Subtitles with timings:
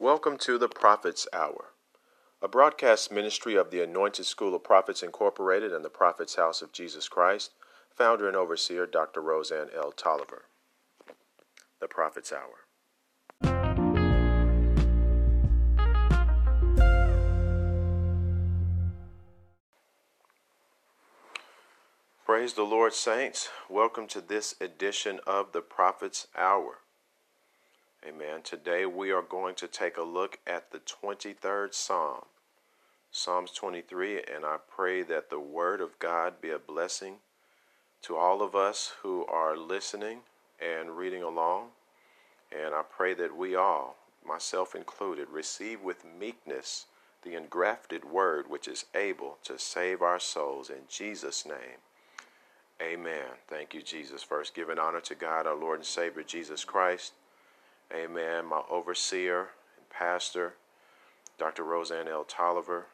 [0.00, 1.72] Welcome to the Prophet's Hour,
[2.40, 6.70] a broadcast ministry of the Anointed School of Prophets Incorporated and the Prophet's House of
[6.70, 7.50] Jesus Christ,
[7.90, 9.20] founder and overseer Dr.
[9.20, 9.90] Roseanne L.
[9.90, 10.44] Tolliver.
[11.80, 12.68] The Prophet's Hour.
[22.24, 23.48] Praise the Lord, saints.
[23.68, 26.82] Welcome to this edition of the Prophet's Hour.
[28.06, 28.42] Amen.
[28.44, 32.26] Today we are going to take a look at the 23rd Psalm,
[33.10, 37.16] Psalms 23, and I pray that the Word of God be a blessing
[38.02, 40.20] to all of us who are listening
[40.60, 41.70] and reading along.
[42.52, 46.86] And I pray that we all, myself included, receive with meekness
[47.24, 51.82] the engrafted Word which is able to save our souls in Jesus' name.
[52.80, 53.26] Amen.
[53.48, 54.22] Thank you, Jesus.
[54.22, 57.14] First, giving honor to God, our Lord and Savior, Jesus Christ.
[57.94, 58.46] Amen.
[58.46, 60.54] My overseer and pastor,
[61.38, 61.64] Dr.
[61.64, 62.24] Roseanne L.
[62.24, 62.86] Tolliver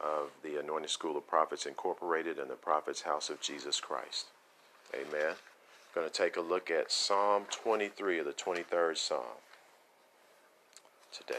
[0.00, 4.26] of the Anointed School of Prophets Incorporated and the Prophet's House of Jesus Christ.
[4.94, 5.34] Amen.
[5.94, 9.24] Going to take a look at Psalm 23 of the 23rd Psalm
[11.12, 11.38] today.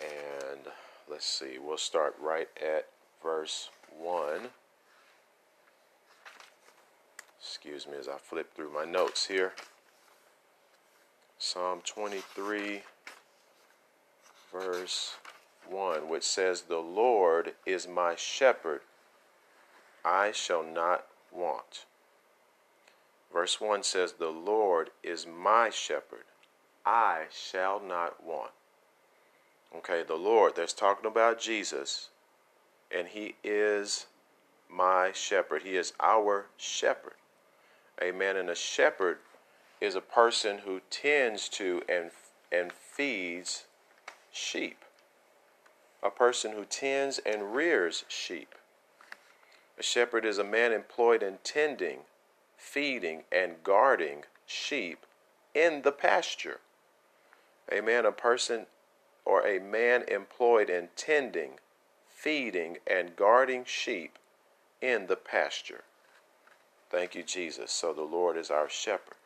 [0.00, 0.60] And
[1.08, 2.86] let's see, we'll start right at
[3.22, 4.48] verse 1.
[7.38, 9.52] Excuse me as I flip through my notes here.
[11.38, 12.82] Psalm 23,
[14.52, 15.16] verse
[15.68, 18.80] 1, which says, The Lord is my shepherd,
[20.04, 21.84] I shall not want.
[23.32, 26.24] Verse 1 says, The Lord is my shepherd,
[26.86, 28.52] I shall not want.
[29.76, 32.08] Okay, the Lord, that's talking about Jesus,
[32.90, 34.06] and He is
[34.70, 35.62] my shepherd.
[35.62, 37.14] He is our shepherd.
[38.02, 38.36] Amen.
[38.36, 39.18] And a shepherd
[39.80, 42.10] is a person who tends to and
[42.52, 43.64] and feeds
[44.32, 44.84] sheep.
[46.02, 48.54] A person who tends and rears sheep.
[49.78, 52.00] A shepherd is a man employed in tending,
[52.56, 55.04] feeding, and guarding sheep
[55.54, 56.60] in the pasture.
[57.70, 58.66] A man, A person
[59.24, 61.58] or a man employed in tending,
[62.08, 64.18] feeding, and guarding sheep
[64.80, 65.82] in the pasture.
[66.90, 67.72] Thank you, Jesus.
[67.72, 69.16] So the Lord is our shepherd.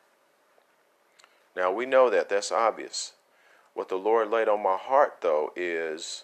[1.55, 3.13] Now we know that, that's obvious.
[3.73, 6.23] What the Lord laid on my heart, though, is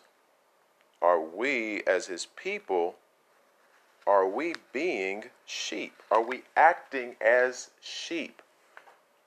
[1.01, 2.95] are we as His people,
[4.05, 6.01] are we being sheep?
[6.09, 8.41] Are we acting as sheep?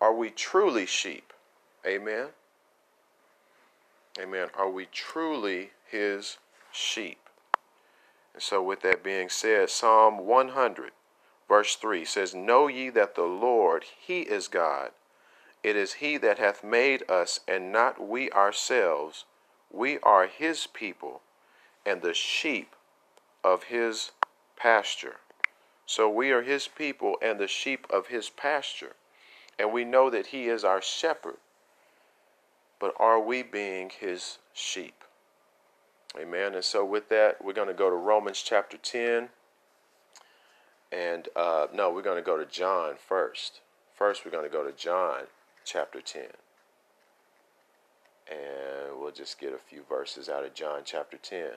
[0.00, 1.32] Are we truly sheep?
[1.86, 2.28] Amen.
[4.18, 4.48] Amen.
[4.56, 6.38] Are we truly His
[6.72, 7.28] sheep?
[8.32, 10.92] And so, with that being said, Psalm 100,
[11.48, 14.90] verse 3 says, Know ye that the Lord, He is God
[15.62, 19.24] it is he that hath made us, and not we ourselves.
[19.70, 21.20] We are his people,
[21.84, 22.74] and the sheep
[23.44, 24.12] of his
[24.56, 25.16] pasture.
[25.86, 28.94] So we are his people and the sheep of his pasture.
[29.58, 31.36] And we know that he is our shepherd.
[32.78, 35.04] But are we being his sheep?
[36.18, 36.54] Amen.
[36.54, 39.28] And so, with that, we're going to go to Romans chapter 10.
[40.90, 43.60] And uh, no, we're going to go to John first.
[43.94, 45.24] First, we're going to go to John
[45.64, 46.22] chapter 10.
[48.30, 51.50] And we'll just get a few verses out of John chapter 10.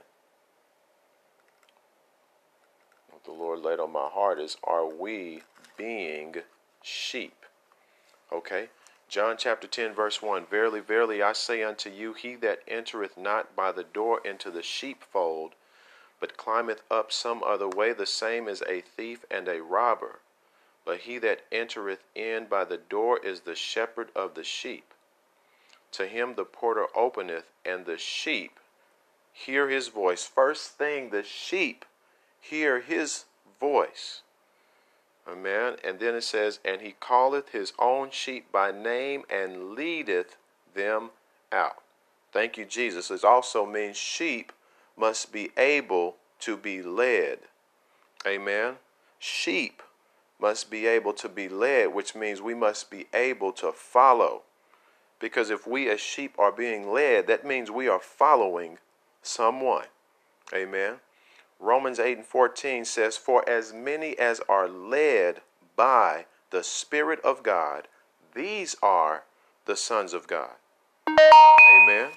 [3.11, 5.43] What the Lord laid on my heart is Are we
[5.77, 6.35] being
[6.81, 7.45] sheep?
[8.31, 8.69] Okay.
[9.07, 13.55] John chapter 10, verse 1 Verily, verily, I say unto you, he that entereth not
[13.55, 15.53] by the door into the sheepfold,
[16.19, 20.21] but climbeth up some other way, the same is a thief and a robber.
[20.85, 24.93] But he that entereth in by the door is the shepherd of the sheep.
[25.93, 28.59] To him the porter openeth, and the sheep
[29.31, 30.25] hear his voice.
[30.25, 31.85] First thing, the sheep
[32.39, 33.25] hear his
[33.59, 34.21] voice.
[35.27, 35.77] Amen.
[35.83, 40.35] And then it says, And he calleth his own sheep by name and leadeth
[40.73, 41.11] them
[41.51, 41.83] out.
[42.31, 43.11] Thank you, Jesus.
[43.11, 44.51] It also means sheep
[44.97, 47.39] must be able to be led.
[48.25, 48.75] Amen.
[49.19, 49.82] Sheep
[50.43, 54.41] must be able to be led, which means we must be able to follow.
[55.17, 58.77] Because if we as sheep are being led, that means we are following
[59.21, 59.85] someone.
[60.53, 60.95] Amen.
[61.61, 65.39] Romans 8 and 14 says, For as many as are led
[65.77, 67.87] by the Spirit of God,
[68.35, 69.23] these are
[69.65, 70.55] the sons of God.
[71.07, 72.09] Amen.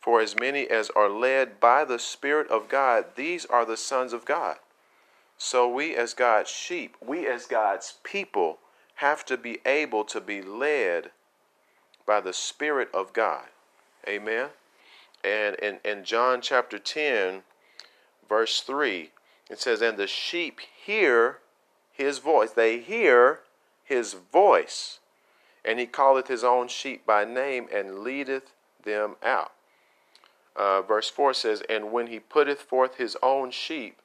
[0.00, 4.14] For as many as are led by the Spirit of God, these are the sons
[4.14, 4.56] of God.
[5.38, 8.58] So we, as God's sheep, we, as God's people,
[8.96, 11.10] have to be able to be led
[12.04, 13.44] by the Spirit of God.
[14.06, 14.48] Amen.
[15.22, 17.42] And in, in John chapter 10,
[18.28, 19.10] verse 3,
[19.48, 21.38] it says, And the sheep hear
[21.92, 22.50] his voice.
[22.50, 23.40] They hear
[23.84, 24.98] his voice.
[25.64, 28.52] And he calleth his own sheep by name and leadeth
[28.82, 29.52] them out.
[30.56, 33.98] Uh, verse 4 says, And when he putteth forth his own sheep,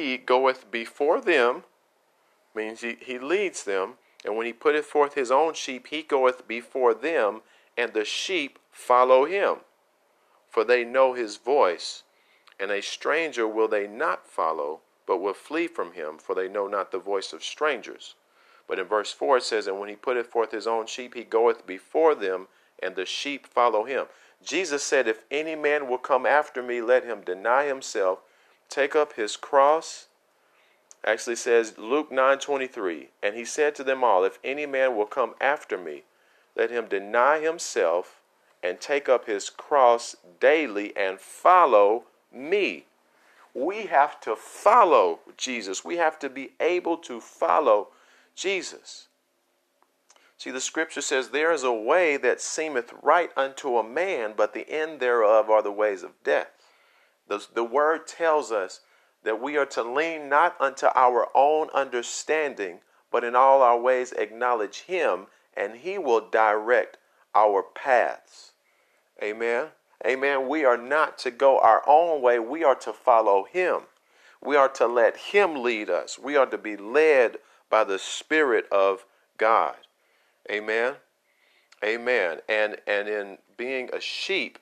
[0.00, 1.64] he goeth before them,
[2.54, 3.94] means he, he leads them.
[4.24, 7.40] And when he putteth forth his own sheep, he goeth before them,
[7.76, 9.56] and the sheep follow him.
[10.48, 12.04] For they know his voice,
[12.60, 16.68] and a stranger will they not follow, but will flee from him, for they know
[16.68, 18.14] not the voice of strangers.
[18.68, 21.24] But in verse 4 it says, And when he putteth forth his own sheep, he
[21.24, 22.48] goeth before them,
[22.80, 24.06] and the sheep follow him.
[24.44, 28.20] Jesus said, If any man will come after me, let him deny himself,
[28.72, 30.06] take up his cross.
[31.04, 35.34] Actually says Luke 9:23, and he said to them all, If any man will come
[35.40, 36.04] after me,
[36.56, 38.20] let him deny himself
[38.62, 42.86] and take up his cross daily and follow me.
[43.54, 45.84] We have to follow Jesus.
[45.84, 47.88] We have to be able to follow
[48.34, 49.08] Jesus.
[50.38, 54.54] See, the scripture says, There is a way that seemeth right unto a man, but
[54.54, 56.61] the end thereof are the ways of death.
[57.28, 58.80] The, the word tells us
[59.24, 62.80] that we are to lean not unto our own understanding,
[63.10, 65.26] but in all our ways acknowledge Him,
[65.56, 66.98] and He will direct
[67.34, 68.52] our paths.
[69.22, 69.68] Amen.
[70.04, 70.48] Amen.
[70.48, 73.82] We are not to go our own way, we are to follow Him.
[74.42, 76.18] We are to let Him lead us.
[76.18, 77.38] We are to be led
[77.70, 79.04] by the Spirit of
[79.38, 79.76] God.
[80.50, 80.94] Amen.
[81.84, 82.38] Amen.
[82.48, 84.58] And and in being a sheep,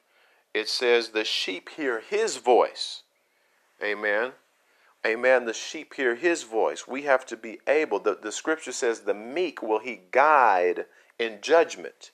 [0.52, 3.02] it says the sheep hear his voice.
[3.82, 4.32] Amen.
[5.06, 5.46] Amen.
[5.46, 6.86] The sheep hear his voice.
[6.86, 10.86] We have to be able, the, the scripture says, the meek will he guide
[11.18, 12.10] in judgment.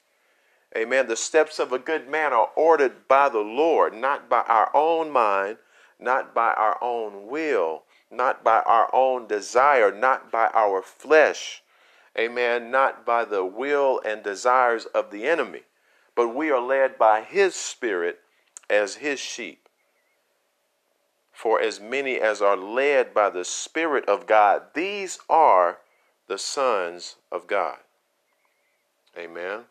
[0.77, 1.09] Amen.
[1.09, 5.11] The steps of a good man are ordered by the Lord, not by our own
[5.11, 5.57] mind,
[5.99, 11.63] not by our own will, not by our own desire, not by our flesh.
[12.19, 12.71] Amen.
[12.71, 15.63] Not by the will and desires of the enemy,
[16.15, 18.21] but we are led by his spirit
[18.69, 19.69] as his sheep.
[21.33, 25.79] For as many as are led by the Spirit of God, these are
[26.29, 27.79] the sons of God.
[29.17, 29.65] Amen.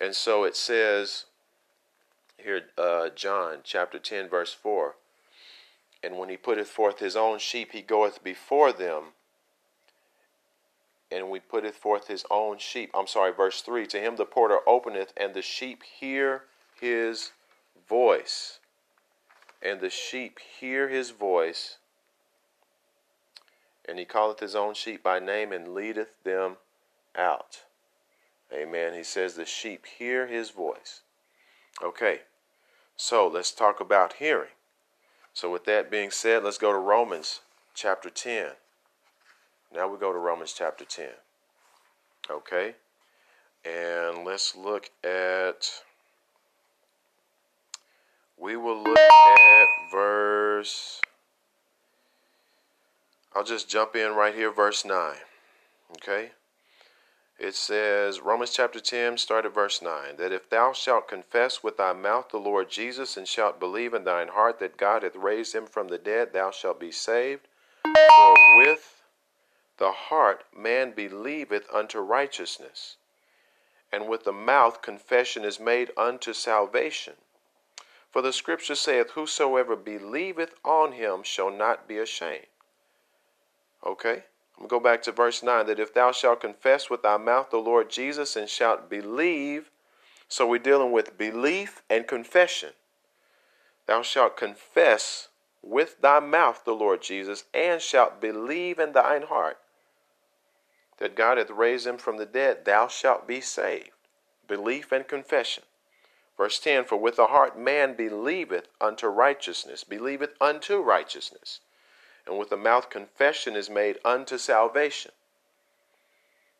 [0.00, 1.24] And so it says
[2.36, 4.94] here, uh, John chapter 10, verse 4
[6.02, 9.12] And when he putteth forth his own sheep, he goeth before them
[11.10, 12.90] and we putteth forth his own sheep.
[12.94, 16.44] I'm sorry, verse 3 To him the porter openeth, and the sheep hear
[16.80, 17.32] his
[17.88, 18.58] voice.
[19.60, 21.78] And the sheep hear his voice,
[23.88, 26.58] and he calleth his own sheep by name and leadeth them
[27.16, 27.62] out.
[28.52, 28.94] Amen.
[28.94, 31.02] He says the sheep hear his voice.
[31.82, 32.20] Okay,
[32.96, 34.50] so let's talk about hearing.
[35.32, 37.40] So, with that being said, let's go to Romans
[37.74, 38.50] chapter 10.
[39.72, 41.10] Now we go to Romans chapter 10.
[42.30, 42.74] Okay?
[43.64, 45.82] And let's look at.
[48.48, 51.02] We will look at verse.
[53.34, 55.16] I'll just jump in right here, verse 9.
[55.98, 56.30] Okay?
[57.38, 61.76] It says, Romans chapter 10, start at verse 9, that if thou shalt confess with
[61.76, 65.54] thy mouth the Lord Jesus and shalt believe in thine heart that God hath raised
[65.54, 67.48] him from the dead, thou shalt be saved.
[67.84, 69.02] For with
[69.76, 72.96] the heart man believeth unto righteousness,
[73.92, 77.12] and with the mouth confession is made unto salvation.
[78.18, 82.48] For the scripture saith, Whosoever believeth on him shall not be ashamed.
[83.86, 84.24] Okay?
[84.56, 87.16] I'm going to go back to verse 9 that if thou shalt confess with thy
[87.16, 89.70] mouth the Lord Jesus and shalt believe,
[90.26, 92.70] so we're dealing with belief and confession.
[93.86, 95.28] Thou shalt confess
[95.62, 99.58] with thy mouth the Lord Jesus and shalt believe in thine heart
[100.98, 103.90] that God hath raised him from the dead, thou shalt be saved.
[104.48, 105.62] Belief and confession.
[106.38, 111.60] Verse 10 For with the heart man believeth unto righteousness, believeth unto righteousness,
[112.26, 115.10] and with the mouth confession is made unto salvation.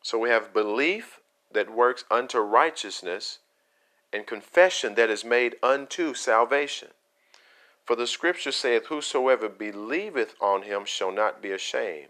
[0.03, 1.19] So we have belief
[1.51, 3.39] that works unto righteousness,
[4.13, 6.89] and confession that is made unto salvation.
[7.85, 12.09] For the scripture saith, Whosoever believeth on him shall not be ashamed.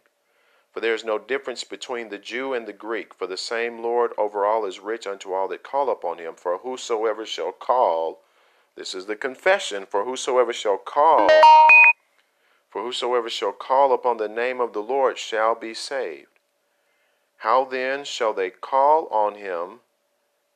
[0.80, 4.14] For there is no difference between the Jew and the Greek, for the same Lord
[4.18, 6.36] over all is rich unto all that call upon him.
[6.36, 8.22] For whosoever shall call,
[8.78, 11.28] this is the confession, for whosoever shall call,
[12.70, 16.40] for whosoever shall call upon the name of the Lord shall be saved.
[17.40, 19.82] How then shall they call on him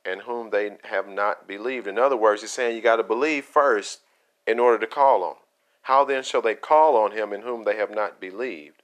[0.05, 1.85] and whom they have not believed.
[1.85, 3.99] In other words, he's saying you got to believe first
[4.47, 5.35] in order to call on.
[5.81, 8.82] How then shall they call on him in whom they have not believed?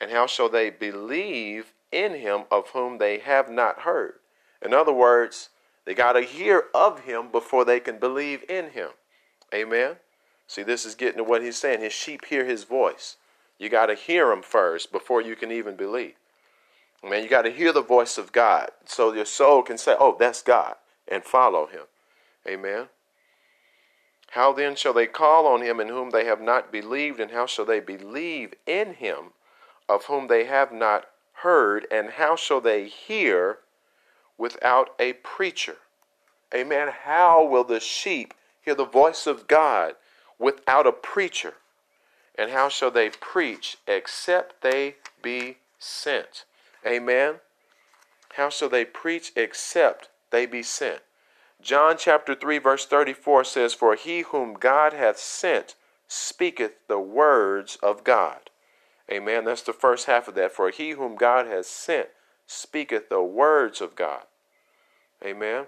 [0.00, 4.14] And how shall they believe in him of whom they have not heard?
[4.62, 5.50] In other words,
[5.84, 8.90] they got to hear of him before they can believe in him.
[9.54, 9.96] Amen.
[10.46, 11.80] See, this is getting to what he's saying.
[11.80, 13.16] His sheep hear his voice.
[13.58, 16.14] You got to hear him first before you can even believe.
[17.02, 20.16] Man, you got to hear the voice of God so your soul can say, Oh,
[20.18, 20.76] that's God,
[21.06, 21.82] and follow him.
[22.46, 22.88] Amen.
[24.32, 27.20] How then shall they call on him in whom they have not believed?
[27.20, 29.32] And how shall they believe in him
[29.88, 31.06] of whom they have not
[31.42, 31.86] heard?
[31.90, 33.58] And how shall they hear
[34.36, 35.76] without a preacher?
[36.54, 36.88] Amen.
[37.04, 39.94] How will the sheep hear the voice of God
[40.38, 41.54] without a preacher?
[42.36, 46.44] And how shall they preach except they be sent?
[46.86, 47.36] Amen.
[48.34, 51.00] How shall they preach except they be sent?
[51.60, 55.74] John chapter 3, verse 34 says, For he whom God hath sent
[56.06, 58.47] speaketh the words of God.
[59.10, 59.44] Amen.
[59.44, 60.52] That's the first half of that.
[60.52, 62.08] For he whom God has sent
[62.46, 64.22] speaketh the words of God.
[65.24, 65.66] Amen.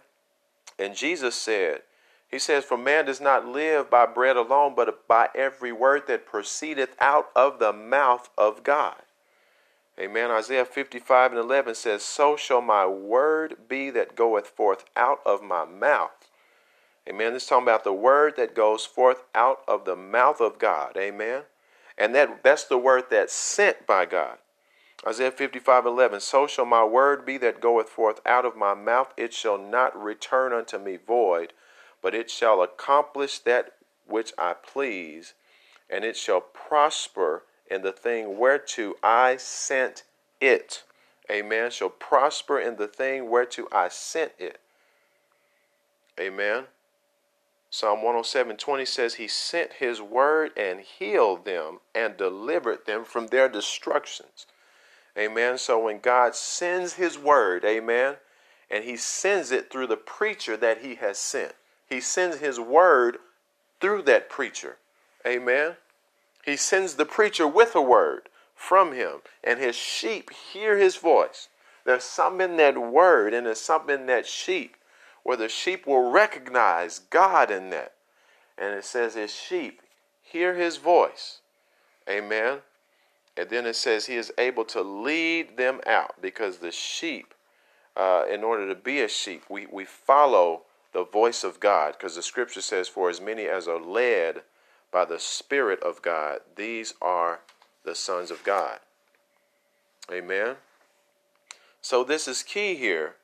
[0.78, 1.82] And Jesus said,
[2.28, 6.26] He says, For man does not live by bread alone, but by every word that
[6.26, 9.02] proceedeth out of the mouth of God.
[9.98, 10.30] Amen.
[10.30, 15.42] Isaiah 55 and 11 says, So shall my word be that goeth forth out of
[15.42, 16.30] my mouth.
[17.08, 17.34] Amen.
[17.34, 20.96] This is talking about the word that goes forth out of the mouth of God.
[20.96, 21.42] Amen.
[22.00, 24.38] And that, that's the word that's sent by God.
[25.06, 29.12] Isaiah 55 11, So shall my word be that goeth forth out of my mouth.
[29.18, 31.52] It shall not return unto me void,
[32.02, 33.74] but it shall accomplish that
[34.06, 35.34] which I please,
[35.90, 40.04] and it shall prosper in the thing whereto I sent
[40.40, 40.82] it.
[41.30, 41.70] Amen.
[41.70, 44.58] Shall prosper in the thing whereto I sent it.
[46.18, 46.64] Amen.
[47.70, 53.48] Psalm 107:20 says, He sent His word and healed them and delivered them from their
[53.48, 54.46] destructions.
[55.16, 55.56] Amen.
[55.58, 58.16] So when God sends His word, amen,
[58.70, 61.54] and He sends it through the preacher that He has sent,
[61.88, 63.18] He sends His word
[63.80, 64.76] through that preacher.
[65.26, 65.76] Amen.
[66.44, 71.48] He sends the preacher with a word from him, and his sheep hear his voice.
[71.84, 74.76] There's something in that word, and there's something in that sheep
[75.22, 77.92] where the sheep will recognize God in that.
[78.58, 79.82] And it says his sheep
[80.22, 81.38] hear his voice.
[82.08, 82.58] Amen.
[83.36, 87.34] And then it says he is able to lead them out because the sheep,
[87.96, 90.62] uh, in order to be a sheep, we, we follow
[90.92, 94.42] the voice of God because the scripture says, For as many as are led
[94.92, 96.40] by the Spirit of God.
[96.56, 97.40] These are
[97.84, 98.80] the sons of God.
[100.12, 100.56] Amen.
[101.80, 103.14] So, this is key here.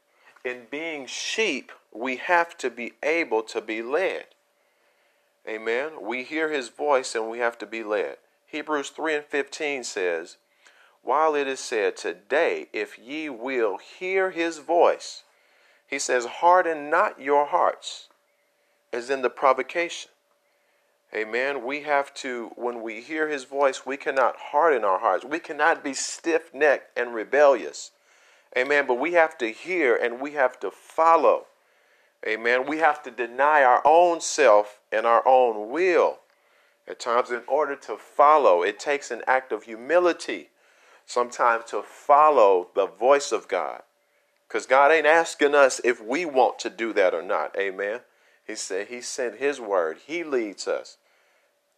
[0.44, 4.26] In being sheep, we have to be able to be led.
[5.48, 5.92] Amen.
[6.02, 8.16] We hear his voice and we have to be led.
[8.46, 10.36] Hebrews 3 and 15 says,
[11.02, 15.22] While it is said, Today, if ye will hear his voice,
[15.86, 18.08] he says, Harden not your hearts,
[18.92, 20.10] as in the provocation.
[21.14, 21.64] Amen.
[21.64, 25.24] We have to, when we hear his voice, we cannot harden our hearts.
[25.24, 27.92] We cannot be stiff necked and rebellious.
[28.56, 28.86] Amen.
[28.86, 31.46] But we have to hear and we have to follow.
[32.26, 32.66] Amen.
[32.66, 36.18] We have to deny our own self and our own will.
[36.88, 40.50] At times, in order to follow, it takes an act of humility
[41.04, 43.82] sometimes to follow the voice of God.
[44.46, 47.56] Because God ain't asking us if we want to do that or not.
[47.58, 48.00] Amen.
[48.46, 49.98] He said he sent his word.
[50.06, 50.98] He leads us,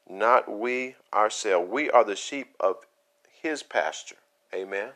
[0.08, 1.70] not we ourselves.
[1.70, 2.76] We are the sheep of
[3.30, 4.16] his pasture.
[4.54, 4.90] Amen.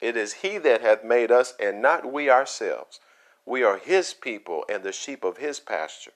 [0.00, 2.98] It is he that hath made us and not we ourselves.
[3.44, 6.12] We are his people and the sheep of his pasture.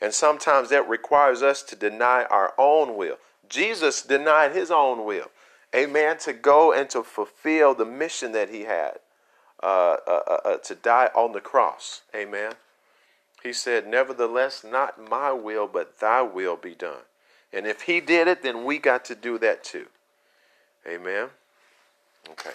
[0.00, 3.16] And sometimes that requires us to deny our own will.
[3.48, 5.30] Jesus denied his own will.
[5.74, 6.18] Amen.
[6.18, 8.98] To go and to fulfill the mission that he had
[9.62, 12.02] uh, uh, uh, uh to die on the cross.
[12.14, 12.52] Amen.
[13.42, 17.02] He said, Nevertheless, not my will, but thy will be done.
[17.52, 19.86] And if he did it, then we got to do that too.
[20.86, 21.28] Amen.
[22.28, 22.50] Okay,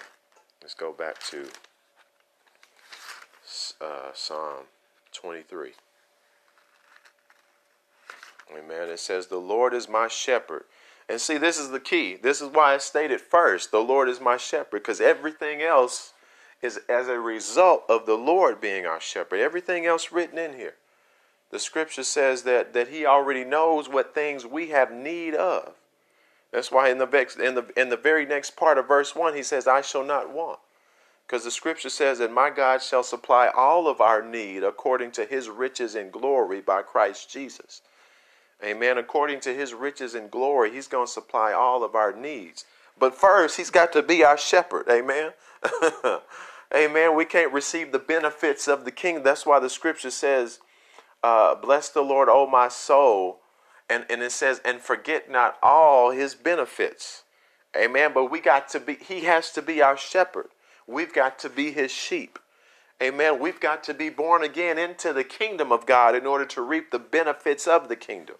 [0.61, 1.47] let's go back to
[3.81, 4.65] uh, Psalm
[5.13, 5.71] 23.
[8.57, 8.89] Amen.
[8.89, 10.63] It says, The Lord is my shepherd.
[11.09, 12.15] And see, this is the key.
[12.21, 16.13] This is why I stated first, the Lord is my shepherd, because everything else
[16.61, 19.39] is as a result of the Lord being our shepherd.
[19.39, 20.75] Everything else written in here.
[21.49, 25.73] The scripture says that, that he already knows what things we have need of.
[26.53, 27.05] That's why in the,
[27.43, 30.31] in, the, in the very next part of verse 1, he says, I shall not
[30.31, 30.59] want.
[31.31, 35.23] Because the scripture says that my God shall supply all of our need according to
[35.23, 37.81] his riches and glory by Christ Jesus.
[38.61, 38.97] Amen.
[38.97, 42.65] According to his riches and glory, he's going to supply all of our needs.
[42.99, 44.89] But first, he's got to be our shepherd.
[44.89, 45.31] Amen.
[46.75, 47.15] Amen.
[47.15, 49.23] We can't receive the benefits of the king.
[49.23, 50.59] That's why the scripture says,
[51.23, 53.39] uh, Bless the Lord, O my soul.
[53.89, 57.23] And, and it says, And forget not all his benefits.
[57.73, 58.11] Amen.
[58.13, 60.49] But we got to be, he has to be our shepherd.
[60.87, 62.39] We've got to be his sheep.
[63.01, 63.39] Amen.
[63.39, 66.91] We've got to be born again into the kingdom of God in order to reap
[66.91, 68.35] the benefits of the kingdom.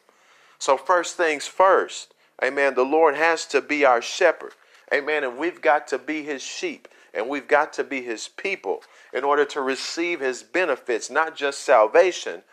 [0.60, 4.54] So, first things first, amen, the Lord has to be our shepherd.
[4.94, 5.24] Amen.
[5.24, 8.84] And we've got to be his sheep and we've got to be his people
[9.14, 12.44] in order to receive his benefits, not just salvation,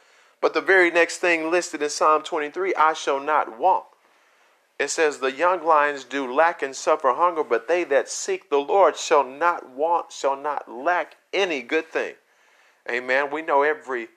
[0.40, 3.84] but the very next thing listed in Psalm 23 I shall not want.
[4.78, 8.58] It says, The young lions do lack and suffer hunger, but they that seek the
[8.58, 12.14] Lord shall not want, shall not lack any good thing.
[12.88, 13.30] Amen.
[13.30, 14.08] We know every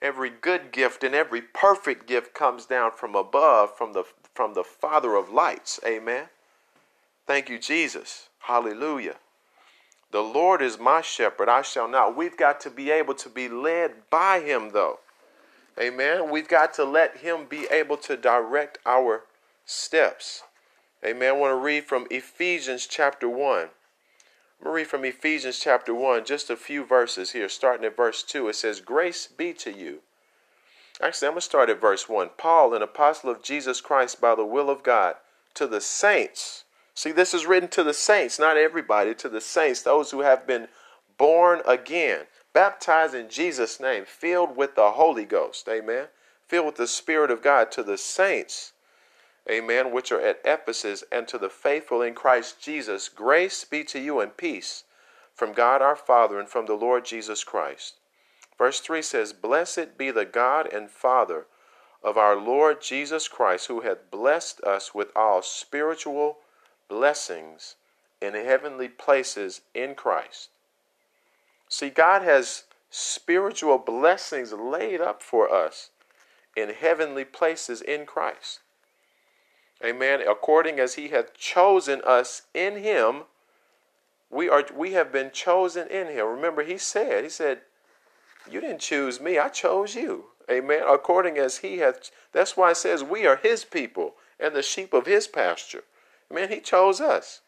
[0.00, 4.64] every good gift and every perfect gift comes down from above, from the from the
[4.64, 5.80] Father of lights.
[5.84, 6.26] Amen.
[7.26, 8.28] Thank you, Jesus.
[8.40, 9.16] Hallelujah.
[10.12, 12.16] The Lord is my shepherd, I shall not.
[12.16, 15.00] We've got to be able to be led by him, though.
[15.78, 16.30] Amen.
[16.30, 19.24] We've got to let him be able to direct our
[19.66, 20.44] steps.
[21.04, 21.28] Amen.
[21.28, 23.40] I want to read from Ephesians chapter 1.
[23.40, 23.70] I'm going
[24.64, 28.48] to read from Ephesians chapter 1, just a few verses here, starting at verse 2.
[28.48, 29.98] It says, Grace be to you.
[31.02, 32.30] Actually, I'm going to start at verse 1.
[32.38, 35.16] Paul, an apostle of Jesus Christ by the will of God,
[35.54, 36.64] to the saints.
[36.94, 40.46] See, this is written to the saints, not everybody, to the saints, those who have
[40.46, 40.68] been
[41.18, 42.20] born again,
[42.54, 45.68] baptized in Jesus' name, filled with the Holy Ghost.
[45.68, 46.06] Amen.
[46.46, 48.72] Filled with the Spirit of God, to the saints
[49.50, 53.98] amen, which are at Ephesus, and to the faithful in Christ Jesus, grace be to
[53.98, 54.84] you and peace
[55.34, 57.94] from God our Father and from the Lord Jesus Christ.
[58.58, 61.46] Verse 3 says, Blessed be the God and Father
[62.02, 66.38] of our Lord Jesus Christ, who hath blessed us with all spiritual
[66.88, 67.76] blessings
[68.20, 70.50] in heavenly places in Christ.
[71.68, 75.90] See, God has spiritual blessings laid up for us
[76.56, 78.60] in heavenly places in Christ.
[79.84, 80.22] Amen.
[80.22, 83.24] According as he hath chosen us in him,
[84.30, 86.26] we are we have been chosen in him.
[86.26, 87.60] Remember, he said, he said,
[88.50, 90.26] You didn't choose me, I chose you.
[90.50, 90.82] Amen.
[90.88, 94.92] According as he hath that's why it says we are his people and the sheep
[94.92, 95.84] of his pasture.
[96.30, 96.48] Amen.
[96.48, 97.40] He chose us.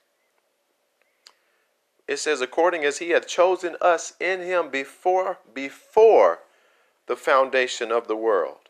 [2.06, 6.40] It says, according as he hath chosen us in him before before
[7.06, 8.67] the foundation of the world.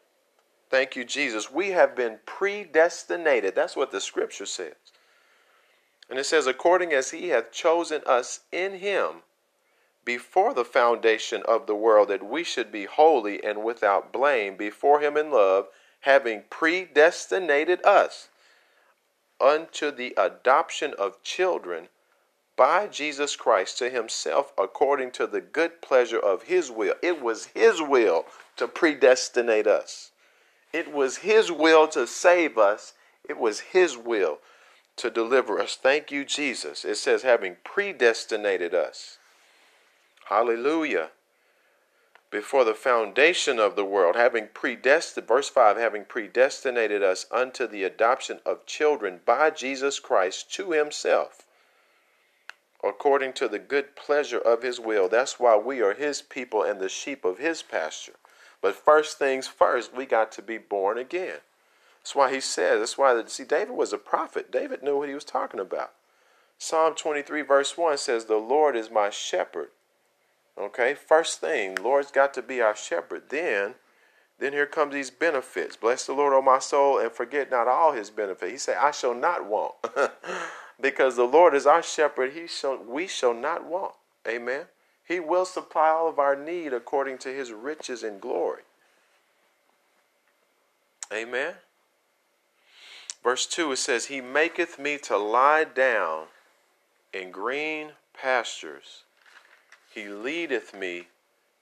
[0.71, 1.51] Thank you, Jesus.
[1.51, 3.55] We have been predestinated.
[3.55, 4.75] That's what the scripture says.
[6.11, 9.23] And it says, according as he hath chosen us in him
[10.05, 15.01] before the foundation of the world, that we should be holy and without blame before
[15.01, 15.69] him in love,
[16.01, 18.29] having predestinated us
[19.41, 21.89] unto the adoption of children
[22.57, 26.95] by Jesus Christ to himself according to the good pleasure of his will.
[27.03, 28.25] It was his will
[28.57, 30.11] to predestinate us.
[30.73, 32.95] It was His will to save us,
[33.29, 34.39] it was His will
[34.97, 35.77] to deliver us.
[35.77, 36.85] Thank you, Jesus.
[36.85, 39.19] It says, having predestinated us.
[40.29, 41.11] Hallelujah.
[42.31, 47.85] Before the foundation of the world, having predestined, verse 5, having predestinated us unto the
[47.85, 51.47] adoption of children by Jesus Christ to Himself,
[52.85, 55.09] according to the good pleasure of His will.
[55.09, 58.17] That's why we are His people and the sheep of His pasture.
[58.61, 61.39] But first things first, we got to be born again.
[62.01, 64.51] That's why he says, that's why, see, David was a prophet.
[64.51, 65.93] David knew what he was talking about.
[66.59, 69.69] Psalm 23, verse 1 says, The Lord is my shepherd.
[70.59, 73.25] Okay, first thing, Lord's got to be our shepherd.
[73.29, 73.75] Then,
[74.41, 75.77] then here comes these benefits.
[75.77, 78.51] Bless the Lord, O my soul, and forget not all his benefits.
[78.51, 79.75] He said, I shall not want.
[80.81, 83.95] because the Lord is our shepherd, he shall, we shall not want.
[84.27, 84.65] Amen.
[85.09, 88.63] He will supply all of our need according to his riches and glory.
[91.11, 91.55] Amen.
[93.25, 96.27] Verse 2 it says, He maketh me to lie down
[97.15, 99.05] in green pastures,
[99.95, 101.09] He leadeth me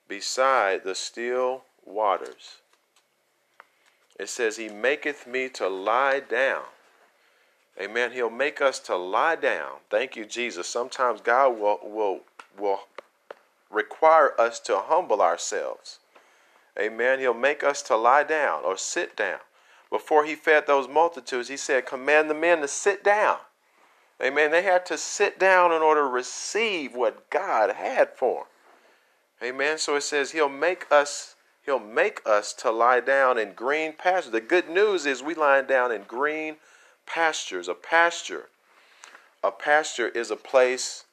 [0.09, 2.57] beside the still waters.
[4.19, 6.63] It says, He maketh me to lie down.
[7.79, 8.11] Amen.
[8.11, 9.77] He'll make us to lie down.
[9.89, 10.67] Thank you, Jesus.
[10.67, 12.21] Sometimes God will, will,
[12.57, 12.81] will
[13.69, 15.99] require us to humble ourselves.
[16.79, 17.19] Amen.
[17.19, 19.39] He'll make us to lie down or sit down.
[19.89, 23.37] Before he fed those multitudes, he said, Command the men to sit down.
[24.21, 24.51] Amen.
[24.51, 28.45] They had to sit down in order to receive what God had for
[29.41, 29.49] them.
[29.49, 29.77] Amen.
[29.77, 34.31] So it says he'll make us he'll make us to lie down in green pastures.
[34.31, 36.57] The good news is we lie down in green
[37.05, 37.67] pastures.
[37.67, 38.49] A pasture.
[39.43, 41.05] A pasture is a place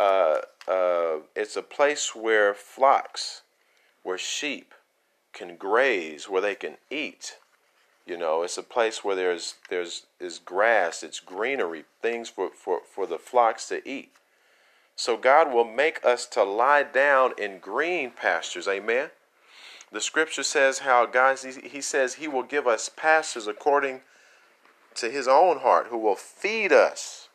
[0.00, 3.42] uh, uh, it's a place where flocks,
[4.02, 4.72] where sheep
[5.34, 7.36] can graze, where they can eat.
[8.06, 12.80] You know, it's a place where there's there's is grass, it's greenery, things for, for,
[12.90, 14.10] for the flocks to eat.
[14.96, 18.66] So God will make us to lie down in green pastures.
[18.66, 19.10] Amen.
[19.92, 24.00] The scripture says how God he says he will give us pastors according
[24.94, 27.28] to his own heart who will feed us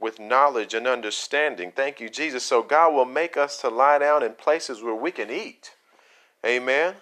[0.00, 1.70] with knowledge and understanding.
[1.70, 2.42] Thank you, Jesus.
[2.42, 5.74] So God will make us to lie down in places where we can eat.
[6.44, 6.94] Amen.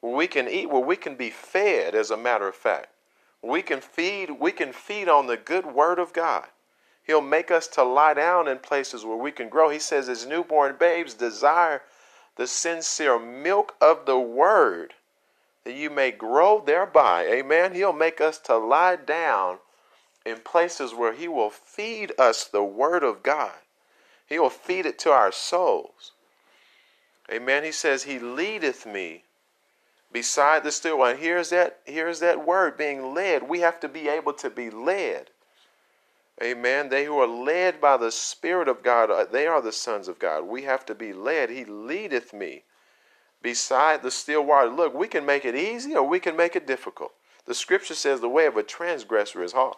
[0.00, 2.88] Where we can eat, where we can be fed, as a matter of fact.
[3.42, 6.46] We can feed, we can feed on the good word of God.
[7.04, 9.70] He'll make us to lie down in places where we can grow.
[9.70, 11.82] He says, as newborn babes desire
[12.36, 14.94] the sincere milk of the word,
[15.64, 17.26] that you may grow thereby.
[17.26, 17.74] Amen.
[17.74, 19.58] He'll make us to lie down
[20.28, 23.52] in places where He will feed us the Word of God.
[24.26, 26.12] He will feed it to our souls.
[27.32, 27.64] Amen.
[27.64, 29.24] He says, He leadeth me
[30.12, 31.16] beside the still one.
[31.16, 33.48] Here's that, here's that word being led.
[33.48, 35.30] We have to be able to be led.
[36.42, 36.88] Amen.
[36.88, 40.18] They who are led by the Spirit of God, uh, they are the sons of
[40.18, 40.44] God.
[40.44, 41.50] We have to be led.
[41.50, 42.62] He leadeth me
[43.42, 44.70] beside the still water.
[44.70, 47.12] Look, we can make it easy or we can make it difficult.
[47.46, 49.76] The scripture says the way of a transgressor is hard.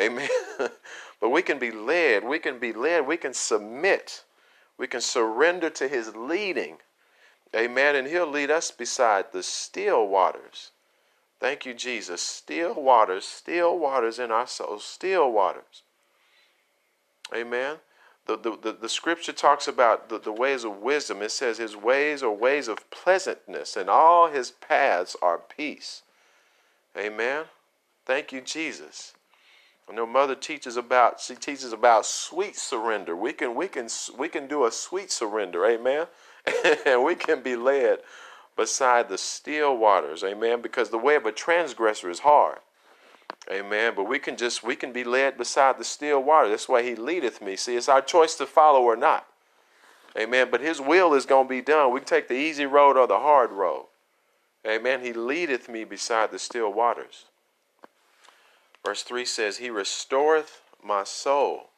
[0.00, 0.28] Amen.
[1.20, 2.24] but we can be led.
[2.24, 3.06] We can be led.
[3.06, 4.24] We can submit.
[4.78, 6.78] We can surrender to his leading.
[7.54, 7.96] Amen.
[7.96, 10.70] And he'll lead us beside the still waters.
[11.40, 12.22] Thank you, Jesus.
[12.22, 15.82] Still waters, still waters in our souls, still waters.
[17.34, 17.78] Amen.
[18.26, 21.20] The, the, the, the, scripture talks about the, the ways of wisdom.
[21.22, 26.02] It says his ways are ways of pleasantness, and all his paths are peace.
[26.96, 27.46] Amen.
[28.06, 29.14] Thank you, Jesus.
[29.88, 33.16] I know mother teaches about she teaches about sweet surrender.
[33.16, 36.06] We can we can we can do a sweet surrender, amen.
[36.86, 37.98] and we can be led
[38.56, 42.58] beside the still waters, amen, because the way of a transgressor is hard.
[43.50, 43.94] Amen.
[43.96, 46.48] But we can just we can be led beside the still water.
[46.48, 47.56] That's why he leadeth me.
[47.56, 49.26] See, it's our choice to follow or not.
[50.16, 50.48] Amen.
[50.50, 51.92] But his will is going to be done.
[51.92, 53.86] We can take the easy road or the hard road.
[54.66, 55.00] Amen.
[55.00, 57.24] He leadeth me beside the still waters.
[58.84, 61.70] Verse 3 says, He restoreth my soul.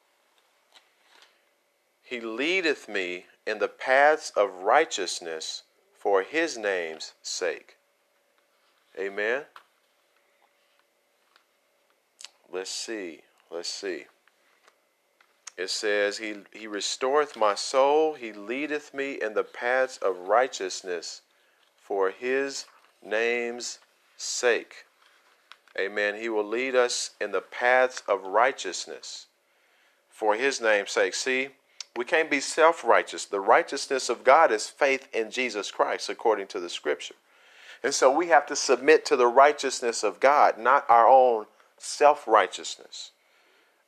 [2.03, 5.63] He leadeth me in the paths of righteousness
[5.99, 7.77] for his name's sake.
[8.99, 9.43] Amen.
[12.53, 13.23] Let's see.
[13.51, 14.05] Let's see.
[15.57, 21.23] It says, He, he restoreth my soul, He leadeth me in the paths of righteousness
[21.77, 22.67] for His
[23.03, 23.79] name's
[24.17, 24.87] sake.
[25.79, 26.15] Amen.
[26.15, 29.27] He will lead us in the paths of righteousness
[30.09, 31.15] for his name's sake.
[31.15, 31.49] See,
[31.97, 33.25] we can't be self righteous.
[33.25, 37.15] The righteousness of God is faith in Jesus Christ, according to the scripture.
[37.83, 41.47] And so we have to submit to the righteousness of God, not our own
[41.79, 43.11] self righteousness.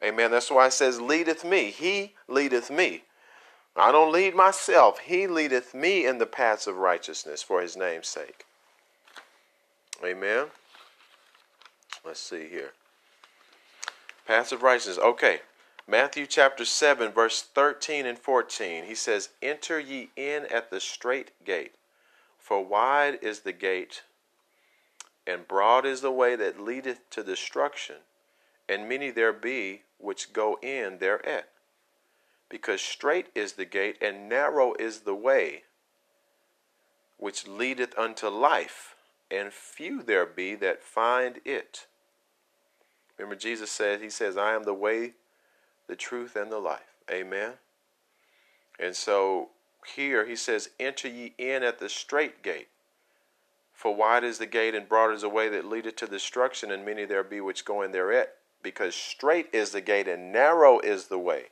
[0.03, 0.31] Amen.
[0.31, 1.70] That's why it says, Leadeth me.
[1.70, 3.05] He leadeth me.
[3.75, 5.01] I don't lead myself.
[5.01, 8.44] He leadeth me in the paths of righteousness for his name's sake.
[10.05, 10.46] Amen.
[12.07, 12.73] Let's see here.
[14.27, 14.99] Passive righteousness.
[14.99, 15.40] Okay.
[15.88, 18.85] Matthew chapter 7, verse 13 and 14.
[18.85, 21.75] He says, Enter ye in at the strait gate,
[22.38, 24.03] for wide is the gate,
[25.27, 27.97] and broad is the way that leadeth to destruction,
[28.69, 31.49] and many there be which go in thereat.
[32.49, 35.62] Because strait is the gate, and narrow is the way
[37.19, 38.97] which leadeth unto life,
[39.31, 41.87] and few there be that find it.
[43.18, 45.12] Remember, Jesus said, He says, I am the way,
[45.87, 46.96] the truth, and the life.
[47.11, 47.52] Amen.
[48.79, 49.50] And so
[49.94, 52.68] here he says, Enter ye in at the strait gate.
[53.72, 56.85] For wide is the gate, and broad is the way that leadeth to destruction, and
[56.85, 58.35] many there be which go in thereat.
[58.62, 61.46] Because strait is the gate, and narrow is the way.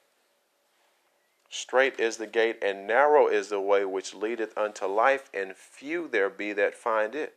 [1.50, 6.08] Strait is the gate, and narrow is the way which leadeth unto life, and few
[6.08, 7.36] there be that find it.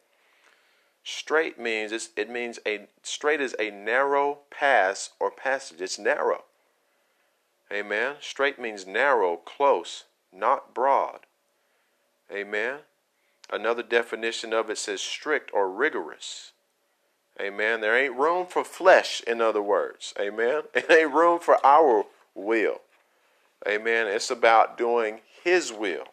[1.10, 5.80] Strait means it means a straight is a narrow pass or passage.
[5.80, 6.44] It's narrow.
[7.72, 8.16] Amen.
[8.20, 11.22] Straight means narrow, close, not broad.
[12.30, 12.80] Amen.
[13.50, 16.52] Another definition of it says strict or rigorous.
[17.40, 17.80] Amen.
[17.80, 20.14] There ain't room for flesh, in other words.
[20.20, 20.64] Amen.
[20.74, 22.04] It ain't room for our
[22.36, 22.82] will.
[23.66, 24.08] Amen.
[24.08, 26.08] It's about doing His will.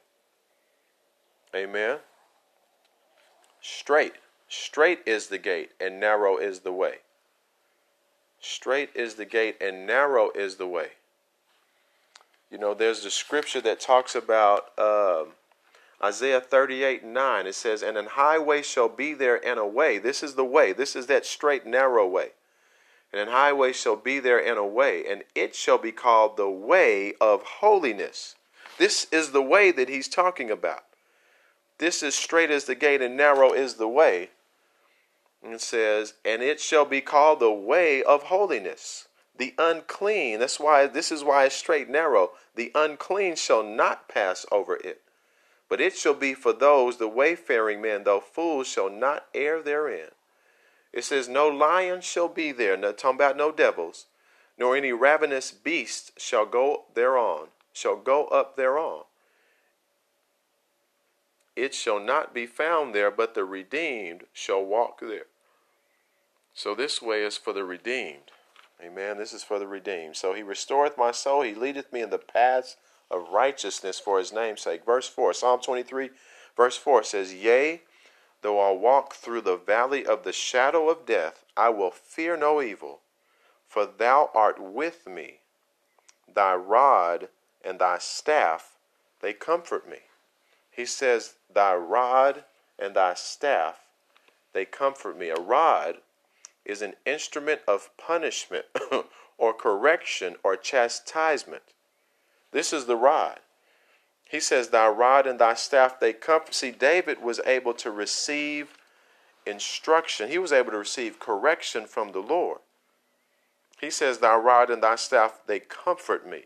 [1.53, 1.99] Amen.
[3.61, 4.13] Straight.
[4.57, 6.99] Straight is the gate, and narrow is the way.
[8.41, 10.91] Straight is the gate, and narrow is the way.
[12.53, 15.33] You know, there's the scripture that talks about um,
[16.03, 17.47] Isaiah 38 9.
[17.49, 19.99] It says, And an highway shall be there and a way.
[19.99, 20.73] This is the way.
[20.73, 22.31] This is that straight, narrow way.
[23.13, 26.51] And an highway shall be there and a way, and it shall be called the
[26.51, 28.37] way of holiness.
[28.79, 30.85] This is the way that he's talking about.
[31.79, 34.31] This is straight as the gate and narrow is the way.
[35.45, 39.09] And it says, and it shall be called the way of holiness.
[39.37, 42.31] The unclean, that's why this is why it's straight narrow.
[42.55, 45.03] The unclean shall not pass over it.
[45.69, 50.11] But it shall be for those, the wayfaring men, though fools, shall not err therein.
[50.93, 54.07] It says, No lion shall be there, not talking about no devils,
[54.57, 59.03] nor any ravenous beast shall go thereon, shall go up thereon
[61.57, 65.27] it shall not be found there, but the redeemed shall walk there.
[66.55, 68.31] So this way is for the redeemed.
[68.81, 69.19] Amen.
[69.19, 70.17] This is for the redeemed.
[70.17, 72.77] So he restoreth my soul, he leadeth me in the paths
[73.11, 74.85] of righteousness for his name's sake.
[74.85, 76.11] Verse 4, Psalm 23,
[76.57, 77.83] verse 4 says, Yea,
[78.43, 82.63] though I walk through the valley of the shadow of death, I will fear no
[82.63, 83.01] evil,
[83.69, 85.41] for thou art with me.
[86.33, 87.29] Thy rod
[87.65, 88.77] and thy staff,
[89.21, 89.99] they comfort me.
[90.71, 92.45] He says, Thy rod
[92.79, 93.81] and thy staff,
[94.53, 95.29] they comfort me.
[95.29, 95.99] A rod
[96.65, 98.67] is an instrument of punishment
[99.39, 101.63] or correction or chastisement.
[102.53, 103.41] This is the rod.
[104.31, 106.55] He says, Thy rod and thy staff, they comfort.
[106.55, 108.79] See, David was able to receive
[109.47, 112.61] instruction, he was able to receive correction from the Lord.
[113.81, 116.45] He says, Thy rod and thy staff, they comfort me.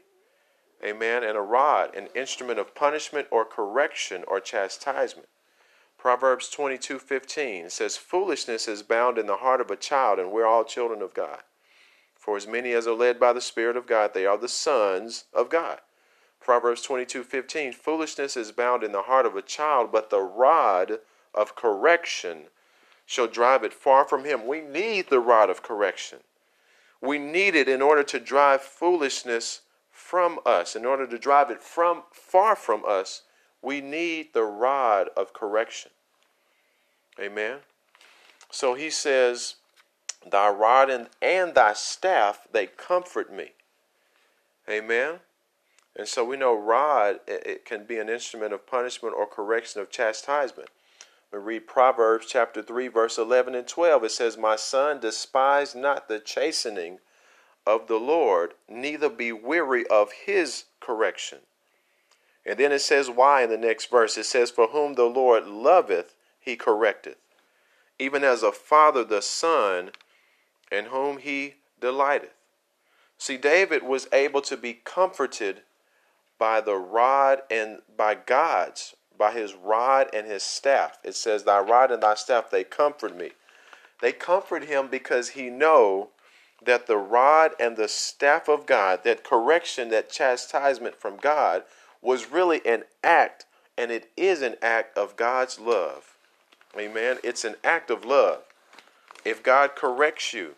[0.85, 1.25] Amen.
[1.25, 5.29] And a rod, an instrument of punishment or correction or chastisement.
[5.99, 10.65] Proverbs 22:15 says, Foolishness is bound in the heart of a child, and we're all
[10.65, 11.43] children of God.
[12.15, 15.25] For as many as are led by the Spirit of God, they are the sons
[15.35, 15.81] of God.
[16.41, 21.01] Proverbs 22:15, Foolishness is bound in the heart of a child, but the rod
[21.35, 22.49] of correction
[23.05, 24.47] shall drive it far from him.
[24.47, 26.23] We need the rod of correction.
[27.01, 30.77] We need it in order to drive foolishness from us.
[30.77, 33.23] In order to drive it from far from us,
[33.63, 35.91] we need the rod of correction.
[37.21, 37.59] Amen.
[38.51, 39.57] So he says,
[40.31, 43.53] Thy rod and, and thy staff, they comfort me.
[44.69, 45.21] Amen.
[45.97, 49.81] And so we know rod it, it can be an instrument of punishment or correction
[49.81, 50.69] of chastisement.
[51.33, 54.05] We read Proverbs chapter 3, verse 11 and 12.
[54.05, 56.99] It says, My son, despise not the chastening
[57.67, 61.41] of the Lord, neither be weary of his correction.
[62.49, 64.17] And then it says, Why in the next verse?
[64.17, 67.17] It says, For whom the Lord loveth, he correcteth,
[67.99, 69.91] even as a father the son,
[70.73, 72.33] in whom he delighteth.
[73.19, 75.61] See, David was able to be comforted
[76.39, 80.99] by the rod and by God's, by his rod and his staff.
[81.05, 83.33] It says, Thy rod and thy staff, they comfort me.
[84.01, 86.11] They comfort him because he know
[86.65, 91.65] that the rod and the staff of God, that correction, that chastisement from God,
[92.03, 96.17] was really an act, and it is an act of God's love.
[96.77, 97.19] Amen.
[97.25, 98.43] It's an act of love.
[99.25, 100.55] If God corrects you,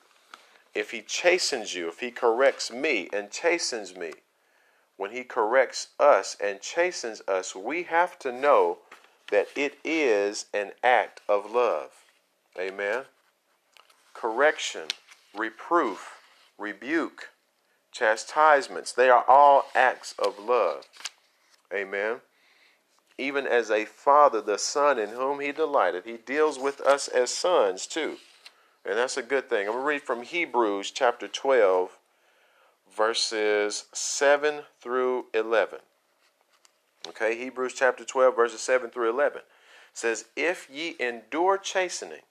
[0.75, 4.13] if He chastens you, if He corrects me and chastens me,
[4.97, 8.79] when He corrects us and chastens us, we have to know
[9.31, 11.91] that it is an act of love.
[12.59, 13.05] Amen.
[14.13, 14.89] Correction
[15.37, 16.17] reproof,
[16.59, 17.31] rebuke,
[17.93, 18.93] chastisements.
[18.93, 20.85] They are all acts of love.
[21.73, 22.21] Amen.
[23.19, 27.31] Even as a father, the son in whom he delighted, he deals with us as
[27.31, 28.17] sons too.
[28.85, 29.67] And that's a good thing.
[29.67, 31.99] I'm going to read from Hebrews chapter 12,
[32.97, 35.81] verses 7 through 11.
[37.09, 39.43] Okay, Hebrews chapter 12, verses 7 through 11
[39.93, 42.23] says, If ye endure chastening,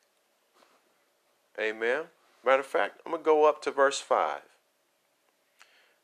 [1.60, 2.06] amen.
[2.46, 4.42] Matter of fact, I'm going to go up to verse 5.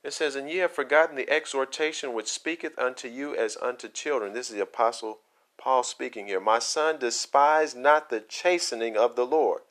[0.05, 4.33] It says, And ye have forgotten the exhortation which speaketh unto you as unto children.
[4.33, 5.17] This is the Apostle
[5.57, 6.39] Paul speaking here.
[6.39, 9.61] My son, despise not the chastening of the Lord.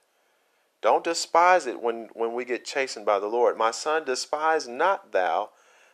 [0.83, 3.57] Don't despise it when, when we get chastened by the Lord.
[3.57, 5.51] My son, despise not thou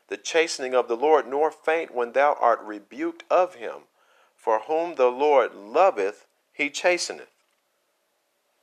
[0.09, 3.83] the chastening of the Lord, nor faint when thou art rebuked of him.
[4.35, 7.29] For whom the Lord loveth, he chasteneth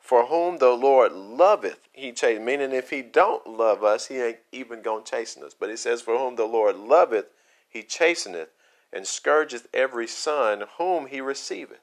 [0.08, 2.42] For whom the Lord loveth, he chasteneth.
[2.42, 5.54] Meaning, if he don't love us, he ain't even gonna chasten us.
[5.54, 7.26] But he says, For whom the Lord loveth,
[7.68, 8.48] he chasteneth,
[8.94, 11.82] and scourgeth every son whom he receiveth.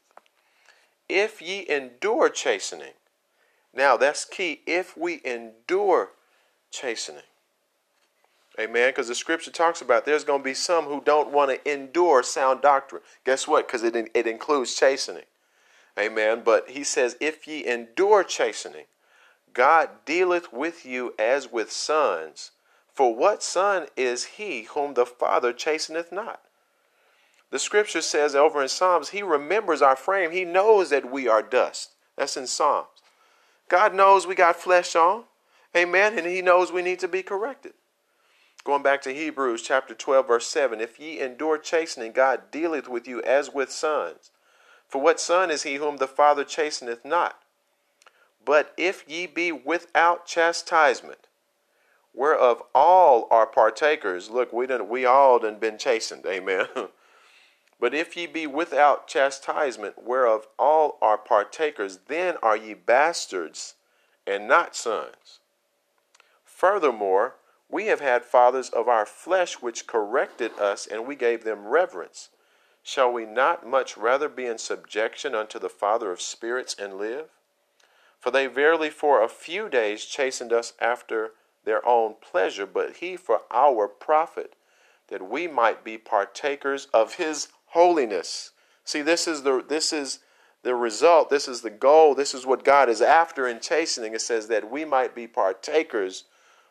[1.06, 2.94] If ye endure chastening,
[3.74, 4.62] now that's key.
[4.66, 6.12] If we endure
[6.70, 7.24] chastening,
[8.58, 8.88] amen.
[8.88, 12.22] Because the scripture talks about there's going to be some who don't want to endure
[12.22, 13.02] sound doctrine.
[13.26, 13.66] Guess what?
[13.66, 15.24] Because it it includes chastening.
[15.98, 16.42] Amen.
[16.44, 18.86] But he says, if ye endure chastening,
[19.52, 22.50] God dealeth with you as with sons.
[22.92, 26.40] For what son is he whom the Father chasteneth not?
[27.50, 30.32] The scripture says over in Psalms, He remembers our frame.
[30.32, 31.90] He knows that we are dust.
[32.16, 32.88] That's in Psalms.
[33.68, 35.24] God knows we got flesh on.
[35.76, 36.18] Amen.
[36.18, 37.74] And He knows we need to be corrected.
[38.64, 43.06] Going back to Hebrews chapter 12, verse 7 If ye endure chastening, God dealeth with
[43.06, 44.30] you as with sons.
[44.88, 47.40] For what son is he whom the Father chasteneth not?
[48.44, 51.26] But if ye be without chastisement,
[52.12, 56.66] whereof all are partakers, look, we done, we all done been chastened, amen.
[57.80, 63.74] but if ye be without chastisement, whereof all are partakers, then are ye bastards
[64.26, 65.40] and not sons.
[66.44, 67.36] Furthermore,
[67.68, 72.28] we have had fathers of our flesh which corrected us, and we gave them reverence.
[72.86, 77.30] Shall we not much rather be in subjection unto the Father of spirits and live?
[78.20, 81.32] For they verily for a few days chastened us after
[81.64, 84.54] their own pleasure, but he for our profit,
[85.08, 88.50] that we might be partakers of his holiness.
[88.84, 90.18] See, this is the this is
[90.62, 94.12] the result, this is the goal, this is what God is after in chastening.
[94.12, 96.24] It says that we might be partakers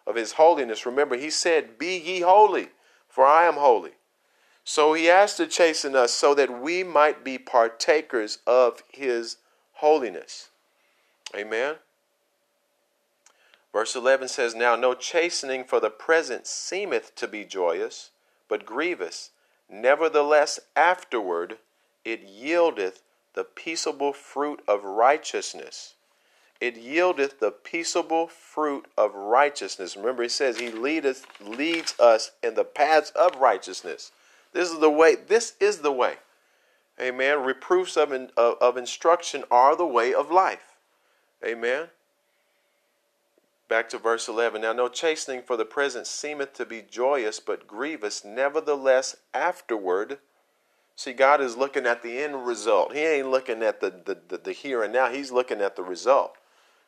[0.06, 0.86] of his holiness.
[0.86, 2.69] Remember, he said, Be ye holy,
[3.08, 3.93] for I am holy.
[4.63, 9.38] So he has to chasten us so that we might be partakers of his
[9.73, 10.49] holiness.
[11.36, 11.76] Amen.
[13.73, 18.12] Verse 11 says, Now no chastening for the present seemeth to be joyous,
[18.47, 19.32] but grievous.
[19.69, 21.58] Nevertheless, afterward
[22.06, 23.02] it yieldeth
[23.34, 25.95] the peaceable fruit of righteousness.
[26.62, 29.97] It yieldeth the peaceable fruit of righteousness.
[29.97, 34.12] Remember, he says he leadeth, leads us in the paths of righteousness.
[34.54, 35.16] This is the way.
[35.16, 36.16] This is the way.
[37.02, 37.44] Amen.
[37.44, 40.76] Reproofs of, in, of, of instruction are the way of life.
[41.44, 41.88] Amen.
[43.68, 44.62] Back to verse 11.
[44.62, 48.24] Now, no chastening for the present seemeth to be joyous, but grievous.
[48.24, 50.20] Nevertheless, afterward.
[50.96, 52.94] See, God is looking at the end result.
[52.94, 55.10] He ain't looking at the, the, the, the here and now.
[55.10, 56.36] He's looking at the result.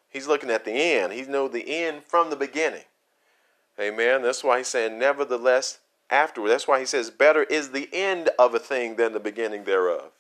[0.10, 1.14] He's looking at the end.
[1.14, 2.84] He knows the end from the beginning.
[3.80, 4.22] Amen.
[4.22, 6.50] That's why he's saying, nevertheless, afterward.
[6.50, 10.12] That's why he says, Better is the end of a thing than the beginning thereof.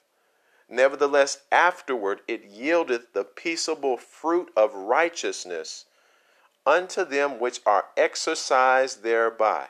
[0.69, 5.85] Nevertheless, afterward it yieldeth the peaceable fruit of righteousness
[6.65, 9.67] unto them which are exercised thereby.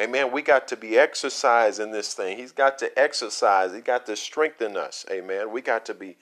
[0.00, 0.32] Amen.
[0.32, 2.38] We got to be exercised in this thing.
[2.38, 3.74] He's got to exercise.
[3.74, 5.04] He got to strengthen us.
[5.10, 5.50] Amen.
[5.50, 6.16] We got to be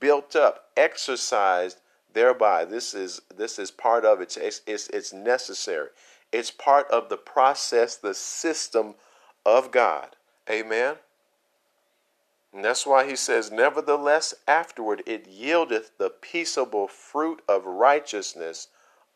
[0.00, 1.78] built up, exercised
[2.12, 2.66] thereby.
[2.66, 4.36] This is this is part of it.
[4.36, 5.88] It's, it's, it's necessary.
[6.32, 8.94] It's part of the process, the system
[9.44, 10.16] of God.
[10.50, 10.96] Amen.
[12.52, 18.68] And that's why he says, Nevertheless, afterward it yieldeth the peaceable fruit of righteousness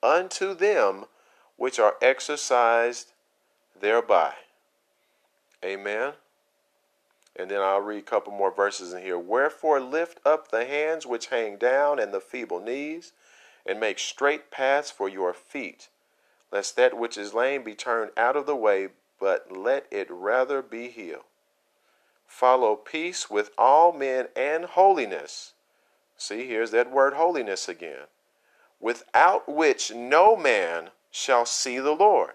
[0.03, 1.07] unto them
[1.57, 3.13] which are exercised
[3.79, 4.35] thereby.
[5.65, 6.13] Amen.
[7.35, 9.19] And then I'll read a couple more verses in here.
[9.19, 13.13] Wherefore lift up the hands which hang down and the feeble knees,
[13.67, 15.89] and make straight paths for your feet
[16.51, 20.63] lest that which is lame be turned out of the way, but let it rather
[20.63, 21.25] be healed.
[22.27, 25.55] Follow peace with all men and holiness.
[26.17, 28.07] See, here's that word holiness again.
[28.81, 32.33] Without which no man shall see the Lord.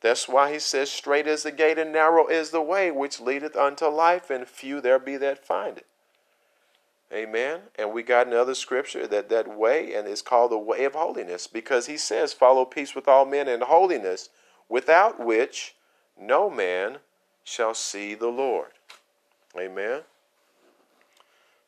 [0.00, 3.54] That's why he says, Straight is the gate and narrow is the way which leadeth
[3.54, 5.86] unto life, and few there be that find it.
[7.12, 7.60] Amen.
[7.78, 11.46] And we got another scripture that that way, and it's called the way of holiness,
[11.46, 14.30] because he says, Follow peace with all men and holiness,
[14.68, 15.74] without which
[16.18, 16.98] no man
[17.44, 18.70] shall see the Lord.
[19.58, 20.02] Amen.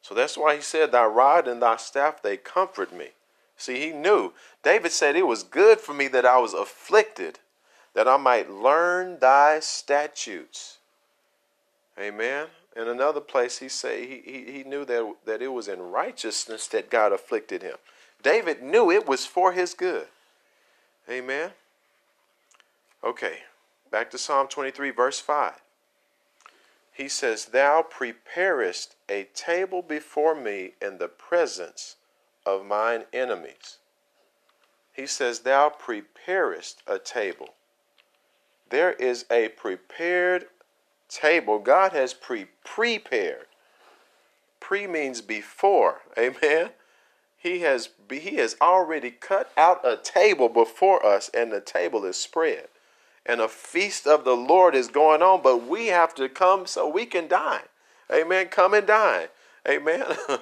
[0.01, 3.09] So that's why he said, Thy rod and thy staff, they comfort me.
[3.57, 4.33] See, he knew.
[4.62, 7.41] David said, It was good for me that I was afflicted,
[7.95, 10.79] that I might learn thy statutes.
[11.99, 12.49] Amen.
[12.77, 16.66] In another place, he say he, he, he knew that, that it was in righteousness
[16.68, 17.77] that God afflicted him.
[18.22, 20.09] David knew it was for his good.
[21.09, 21.51] Amen.
[23.05, 23.41] Okay,
[23.91, 25.61] back to Psalm 23, verse 5.
[26.91, 31.97] He says, Thou preparest a table before me in the presence
[32.47, 33.79] of mine enemies.
[34.93, 37.51] He says, Thou preparest a table.
[38.70, 40.47] There is a prepared
[41.15, 41.59] table.
[41.59, 43.47] God has pre prepared.
[44.61, 46.03] Pre means before.
[46.19, 46.71] Amen.
[47.37, 52.17] He has he has already cut out a table before us, and the table is
[52.17, 52.69] spread.
[53.27, 56.87] And a feast of the Lord is going on, but we have to come so
[56.89, 57.69] we can dine.
[58.12, 58.49] Amen.
[58.49, 59.29] Come and dine.
[59.67, 60.05] Amen.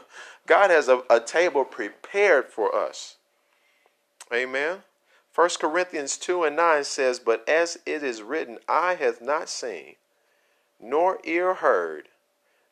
[0.47, 3.17] God has a, a table prepared for us.
[4.33, 4.79] Amen.
[5.35, 9.95] 1 Corinthians 2 and 9 says, But as it is written, eye hath not seen,
[10.83, 12.09] nor ear heard.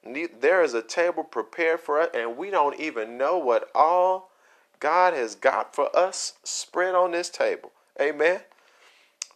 [0.04, 4.30] There is a table prepared for us, and we don't even know what all
[4.80, 7.70] God has got for us spread on this table.
[8.00, 8.40] Amen.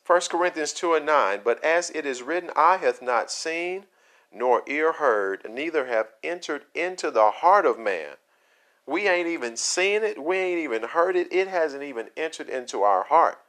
[0.07, 3.85] 1 Corinthians 2 and 9, But as it is written, eye hath not seen,
[4.33, 8.17] nor ear heard, neither have entered into the heart of man
[8.87, 10.23] we ain't even seen it.
[10.23, 11.33] We ain't even heard it.
[11.33, 13.41] It hasn't even entered into our heart.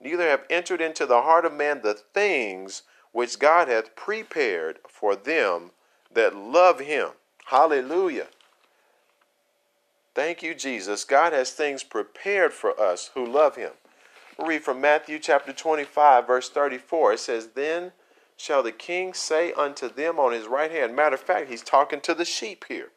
[0.00, 2.82] Neither have entered into the heart of man the things
[3.14, 5.70] which God hath prepared for them
[6.12, 7.10] that love him.
[7.46, 8.26] Hallelujah.
[10.16, 11.04] Thank you, Jesus.
[11.04, 13.70] God has things prepared for us who love him.
[14.36, 17.12] we read from Matthew chapter 25, verse 34.
[17.12, 17.92] It says, Then
[18.36, 20.96] shall the king say unto them on his right hand.
[20.96, 22.88] Matter of fact, he's talking to the sheep here.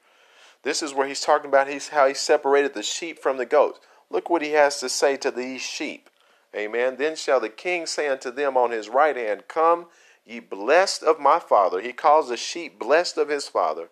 [0.64, 3.80] This is where he's talking about he's, how he separated the sheep from the goats.
[4.10, 6.10] Look what he has to say to these sheep.
[6.56, 6.96] Amen.
[6.98, 9.86] Then shall the king say unto them on his right hand, Come,
[10.28, 11.80] ye blessed of my father.
[11.80, 13.90] He calls the sheep blessed of his father.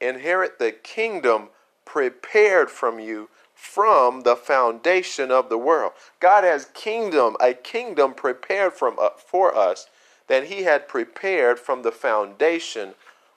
[0.00, 1.50] Inherit the kingdom
[1.84, 5.92] prepared from you from the foundation of the world.
[6.18, 9.86] God has kingdom, a kingdom prepared from uh, for us
[10.28, 12.94] that he had prepared from the foundation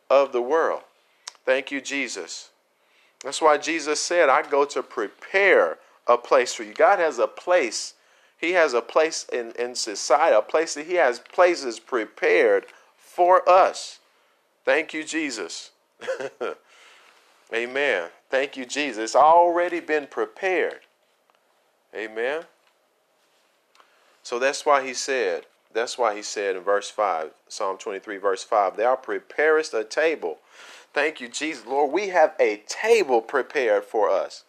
[0.10, 0.82] of the world.
[1.46, 2.52] Thank you, Jesus.
[3.24, 5.78] That's why Jesus said, I go to prepare
[6.08, 6.74] a place for you.
[6.74, 7.96] God has a place.
[8.44, 12.66] He has a place in, in society, a place that He has places prepared
[12.98, 14.00] for us.
[14.66, 15.72] Thank you, Jesus.
[17.54, 18.10] Amen.
[18.30, 19.04] Thank you, Jesus.
[19.04, 20.82] It's already been prepared.
[21.96, 22.44] Amen.
[24.24, 28.44] So that's why he said, that's why he said in verse 5, Psalm 23, verse
[28.44, 30.40] 5, Thou preparest a table
[30.94, 31.66] Thank you, Jesus.
[31.66, 34.44] Lord, we have a table prepared for us.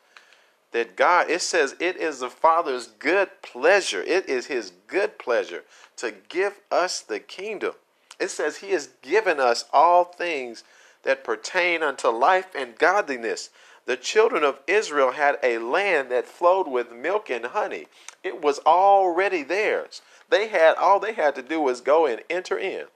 [0.74, 4.02] That God, it says, it is the Father's good pleasure.
[4.02, 5.62] It is His good pleasure
[5.98, 7.74] to give us the kingdom.
[8.18, 10.64] It says He has given us all things
[11.04, 13.50] that pertain unto life and godliness.
[13.86, 17.86] The children of Israel had a land that flowed with milk and honey.
[18.24, 20.02] It was already theirs.
[20.28, 22.86] They had all they had to do was go and enter in.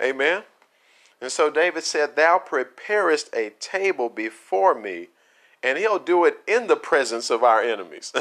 [0.00, 0.44] Amen.
[1.20, 5.08] And so David said, Thou preparest a table before me,
[5.66, 8.12] and he'll do it in the presence of our enemies.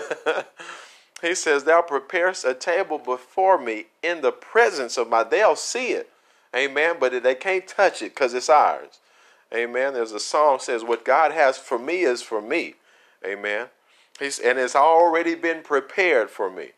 [1.22, 5.90] he says, Thou preparest a table before me in the presence of my, they'll see
[5.90, 6.10] it.
[6.56, 6.96] Amen.
[7.00, 9.00] But they can't touch it because it's ours.
[9.54, 9.94] Amen.
[9.94, 12.74] There's a song says, What God has for me is for me.
[13.24, 13.68] Amen.
[14.18, 16.70] He's, and it's already been prepared for me.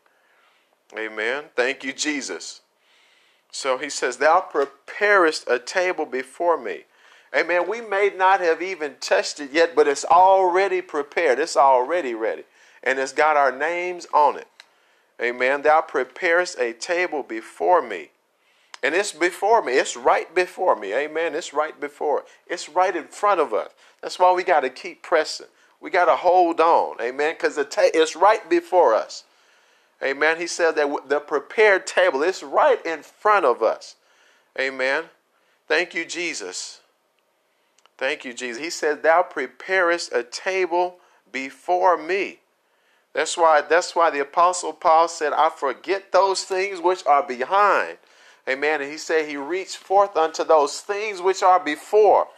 [0.94, 1.44] Amen.
[1.56, 2.60] Thank you, Jesus.
[3.50, 6.82] So he says, Thou preparest a table before me.
[7.36, 7.68] Amen.
[7.68, 11.38] We may not have even touched it yet, but it's already prepared.
[11.38, 12.44] It's already ready.
[12.82, 14.48] And it's got our names on it.
[15.20, 15.62] Amen.
[15.62, 18.10] Thou preparest a table before me.
[18.82, 19.74] And it's before me.
[19.74, 20.94] It's right before me.
[20.94, 21.34] Amen.
[21.34, 22.24] It's right before.
[22.46, 23.70] It's right in front of us.
[24.00, 25.46] That's why we got to keep pressing.
[25.80, 27.00] We got to hold on.
[27.00, 27.34] Amen.
[27.34, 29.24] Because the ta it's right before us.
[30.02, 30.38] Amen.
[30.38, 33.96] He said that the prepared table is right in front of us.
[34.58, 35.04] Amen.
[35.66, 36.77] Thank you, Jesus.
[37.98, 38.62] Thank you, Jesus.
[38.62, 40.98] He said, Thou preparest a table
[41.30, 42.38] before me.
[43.12, 47.98] That's why, that's why the Apostle Paul said, I forget those things which are behind.
[48.48, 48.80] Amen.
[48.80, 52.28] And he said he reached forth unto those things which are before.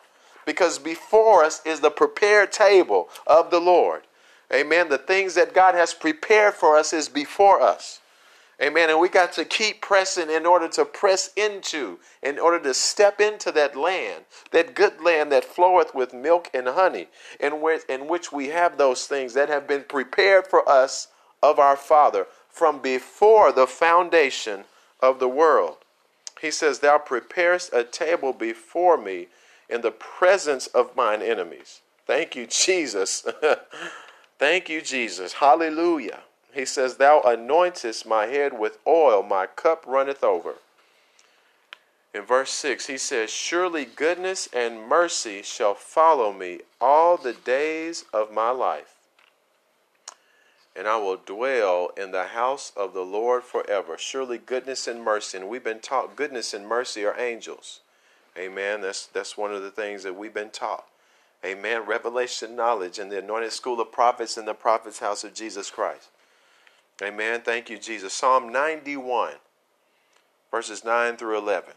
[0.46, 4.02] Because before us is the prepared table of the Lord.
[4.52, 4.88] Amen.
[4.88, 8.00] The things that God has prepared for us is before us.
[8.62, 8.90] Amen.
[8.90, 13.20] And we got to keep pressing in order to press into, in order to step
[13.20, 17.08] into that land, that good land that floweth with milk and honey,
[17.38, 21.08] in which, in which we have those things that have been prepared for us
[21.42, 24.64] of our Father from before the foundation
[25.00, 25.78] of the world.
[26.40, 29.28] He says, Thou preparest a table before me
[29.70, 31.80] in the presence of mine enemies.
[32.06, 33.26] Thank you, Jesus.
[34.38, 35.34] Thank you, Jesus.
[35.34, 36.20] Hallelujah.
[36.54, 40.56] He says, Thou anointest my head with oil, my cup runneth over.
[42.14, 48.04] In verse 6, he says, Surely goodness and mercy shall follow me all the days
[48.12, 48.94] of my life.
[50.76, 53.96] and I will dwell in the house of the Lord forever.
[53.98, 57.80] Surely goodness and mercy, and we've been taught goodness and mercy are angels.
[58.38, 58.80] Amen.
[58.80, 60.86] That's that's one of the things that we've been taught.
[61.44, 61.86] Amen.
[61.86, 66.08] Revelation knowledge in the anointed school of prophets in the prophets' house of Jesus Christ.
[67.02, 67.40] Amen.
[67.40, 68.12] Thank you, Jesus.
[68.12, 69.34] Psalm 91,
[70.50, 71.72] verses 9 through 11.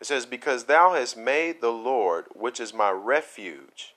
[0.00, 3.94] It says, Because thou hast made the Lord, which is my refuge,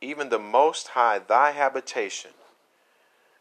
[0.00, 2.32] even the Most High, thy habitation.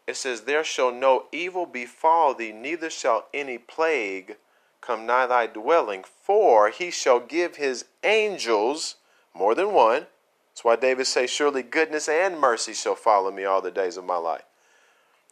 [0.08, 4.38] It says, There shall no evil befall thee, neither shall any plague
[4.82, 8.96] come nigh thy dwelling, for he shall give his angels,
[9.34, 10.08] more than one.
[10.52, 14.06] That's why David says, Surely goodness and mercy shall follow me all the days of
[14.06, 14.44] my life.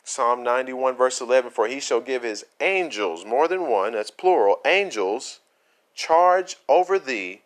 [0.07, 4.61] Psalm 91, verse 11 For he shall give his angels, more than one, that's plural,
[4.63, 5.41] angels,
[5.93, 7.41] charge over thee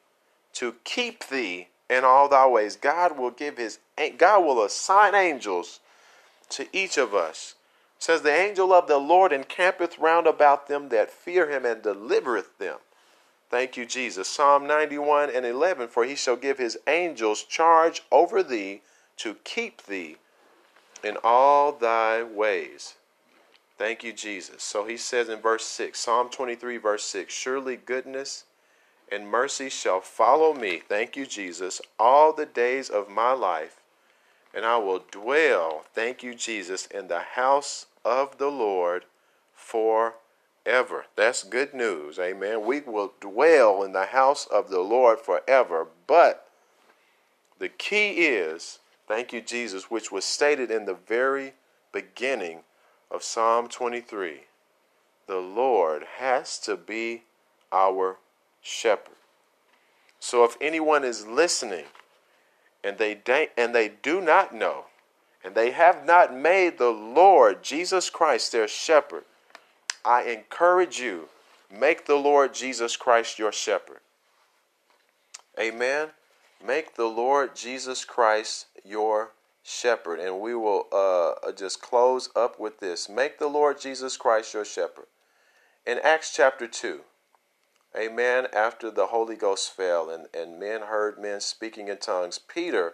[0.53, 2.75] to keep thee in all thy ways.
[2.75, 3.79] God will give his,
[4.15, 5.79] God will assign angels
[6.49, 7.55] to each of us.
[7.97, 11.81] It says, The angel of the Lord encampeth round about them that fear him and
[11.81, 12.77] delivereth them.
[13.49, 14.27] Thank you, Jesus.
[14.27, 18.81] Psalm 91 and 11 For he shall give his angels charge over thee
[19.17, 20.17] to keep thee
[21.03, 22.95] in all thy ways.
[23.77, 24.61] Thank you, Jesus.
[24.61, 28.45] So he says in verse 6, Psalm 23, verse 6 Surely goodness
[29.11, 33.81] and mercy shall follow me, thank you, Jesus, all the days of my life,
[34.53, 39.05] and I will dwell, thank you, Jesus, in the house of the Lord
[39.53, 41.05] forever.
[41.15, 42.19] That's good news.
[42.19, 42.65] Amen.
[42.65, 45.87] We will dwell in the house of the Lord forever.
[46.07, 46.47] But
[47.59, 48.79] the key is
[49.11, 51.51] Thank you, Jesus, which was stated in the very
[51.91, 52.59] beginning
[53.11, 54.43] of Psalm 23.
[55.27, 57.23] The Lord has to be
[57.73, 58.19] our
[58.61, 59.17] shepherd.
[60.21, 61.87] So if anyone is listening
[62.85, 63.19] and they
[63.57, 64.85] and they do not know
[65.43, 69.25] and they have not made the Lord Jesus Christ their shepherd,
[70.05, 71.27] I encourage you
[71.69, 73.99] make the Lord Jesus Christ your shepherd.
[75.59, 76.11] Amen.
[76.65, 79.31] Make the Lord Jesus Christ your
[79.63, 80.19] shepherd.
[80.19, 83.09] And we will uh, just close up with this.
[83.09, 85.07] Make the Lord Jesus Christ your shepherd.
[85.85, 87.01] In Acts chapter 2,
[87.95, 92.39] a man after the Holy Ghost fell and, and men heard men speaking in tongues,
[92.39, 92.93] Peter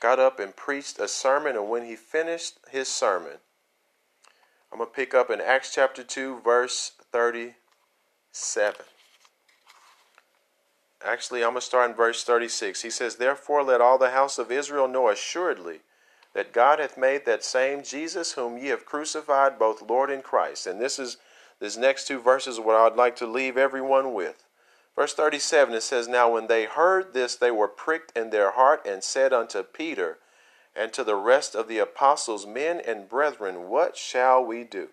[0.00, 1.56] got up and preached a sermon.
[1.56, 3.38] And when he finished his sermon,
[4.72, 8.84] I'm going to pick up in Acts chapter 2, verse 37.
[11.04, 12.82] Actually, I'm going to start in verse 36.
[12.82, 15.80] He says, Therefore, let all the house of Israel know assuredly
[16.34, 20.66] that God hath made that same Jesus whom ye have crucified, both Lord and Christ.
[20.66, 21.18] And this is
[21.60, 24.44] this next two verses what I'd like to leave everyone with.
[24.96, 28.82] Verse 37 it says, Now when they heard this, they were pricked in their heart
[28.86, 30.18] and said unto Peter
[30.74, 34.88] and to the rest of the apostles, Men and brethren, what shall we do?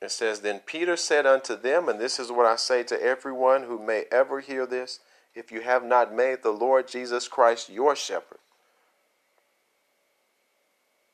[0.00, 3.64] It says, Then Peter said unto them, and this is what I say to everyone
[3.64, 5.00] who may ever hear this
[5.34, 8.38] if you have not made the Lord Jesus Christ your shepherd.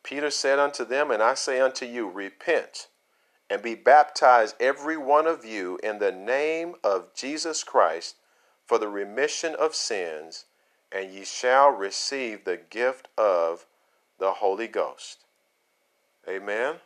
[0.02, 2.88] Peter said unto them, And I say unto you, Repent
[3.50, 8.16] and be baptized, every one of you, in the name of Jesus Christ
[8.66, 10.46] for the remission of sins,
[10.90, 13.66] and ye shall receive the gift of
[14.18, 15.24] the Holy Ghost.
[16.28, 16.76] Amen.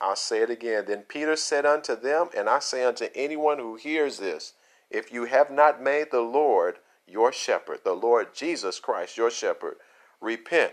[0.00, 0.84] I'll say it again.
[0.86, 4.54] Then Peter said unto them, and I say unto anyone who hears this,
[4.90, 9.76] if you have not made the Lord your shepherd, the Lord Jesus Christ your shepherd,
[10.20, 10.72] repent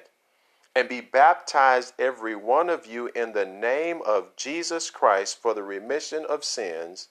[0.76, 5.64] and be baptized every one of you in the name of Jesus Christ for the
[5.64, 7.08] remission of sins,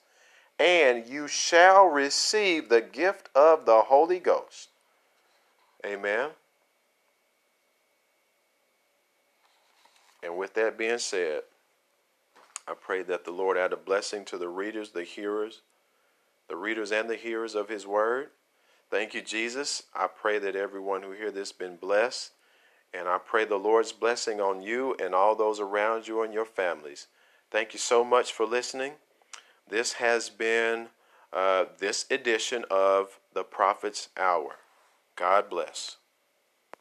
[0.57, 4.69] and you shall receive the gift of the Holy Ghost.
[5.85, 6.29] Amen.
[10.23, 11.41] And with that being said,
[12.67, 15.61] I pray that the Lord add a blessing to the readers, the hearers,
[16.49, 18.29] the readers and the hearers of his word.
[18.89, 19.83] Thank you, Jesus.
[19.93, 22.31] I pray that everyone who hear this been blessed.
[22.93, 26.45] And I pray the Lord's blessing on you and all those around you and your
[26.45, 27.07] families.
[27.51, 28.93] Thank you so much for listening.
[29.69, 30.87] This has been
[31.33, 34.55] uh, this edition of the Prophet's Hour.
[35.15, 35.97] God bless.